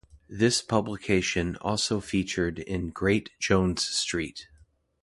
[0.31, 4.47] This publication also featured in "Great Jones Street".